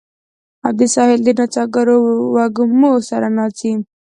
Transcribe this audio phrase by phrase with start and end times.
[0.65, 1.97] او د ساحل د نڅاګرو
[2.35, 3.71] وږمو سره ناڅي